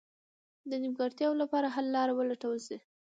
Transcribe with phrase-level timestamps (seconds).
[0.69, 2.77] د نیمګړتیاوو لپاره حل لاره ولټول شي.